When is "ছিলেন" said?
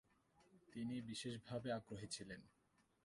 2.07-2.41